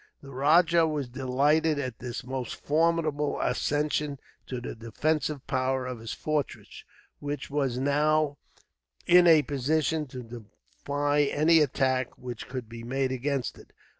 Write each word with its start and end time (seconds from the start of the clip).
The 0.23 0.31
rajah 0.31 0.87
was 0.87 1.09
delighted 1.09 1.77
at 1.77 1.99
this 1.99 2.23
most 2.23 2.55
formidable 2.55 3.39
accession 3.39 4.19
to 4.47 4.59
the 4.59 4.73
defensive 4.73 5.45
power 5.45 5.85
of 5.85 5.99
his 5.99 6.11
fortress, 6.11 6.83
which 7.19 7.51
was 7.51 7.77
now 7.77 8.37
in 9.05 9.27
a 9.27 9.43
position 9.43 10.07
to 10.07 10.23
defy 10.23 11.25
any 11.25 11.59
attack 11.59 12.17
which 12.17 12.47
could 12.49 12.67
be 12.67 12.81
made 12.83 13.11
against 13.11 13.59
it. 13.59 13.73